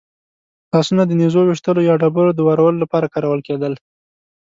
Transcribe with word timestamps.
لاسونه 0.71 1.03
د 1.05 1.11
نېزو 1.19 1.41
ویشتلو 1.45 1.81
یا 1.89 1.95
ډبرو 2.01 2.31
د 2.35 2.39
وارولو 2.47 2.81
لپاره 2.83 3.11
کارول 3.13 3.39
کېدل. 3.47 3.73